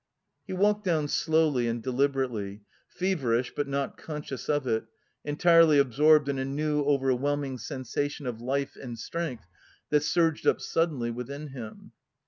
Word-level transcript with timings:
He 0.47 0.53
walked 0.53 0.83
down 0.83 1.07
slowly 1.09 1.67
and 1.67 1.79
deliberately, 1.83 2.61
feverish 2.87 3.53
but 3.55 3.67
not 3.67 3.97
conscious 3.99 4.49
of 4.49 4.65
it, 4.65 4.85
entirely 5.23 5.77
absorbed 5.77 6.27
in 6.27 6.39
a 6.39 6.43
new 6.45 6.81
overwhelming 6.83 7.59
sensation 7.59 8.25
of 8.25 8.41
life 8.41 8.75
and 8.75 8.97
strength 8.97 9.45
that 9.91 10.01
surged 10.01 10.47
up 10.47 10.59
suddenly 10.59 11.11
within 11.11 11.49
him. 11.49 11.91